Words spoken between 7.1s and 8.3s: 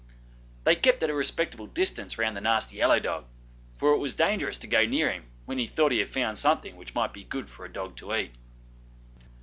be good for a dog to